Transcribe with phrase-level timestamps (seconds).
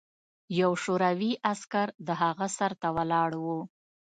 [0.59, 3.45] یو شوروي عسکر د هغه سر ته ولاړ و